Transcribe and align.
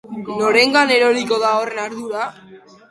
Norengan 0.39 0.93
eroriko 0.95 1.41
da 1.47 1.55
horren 1.59 1.87
ardura? 1.87 2.29